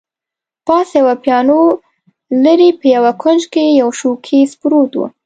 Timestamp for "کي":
3.53-3.63